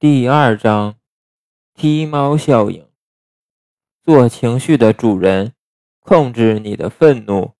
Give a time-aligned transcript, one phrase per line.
[0.00, 0.94] 第二章
[1.74, 2.88] 踢猫效应。
[4.02, 5.52] 做情绪的主人
[5.98, 7.52] 控制你的愤怒。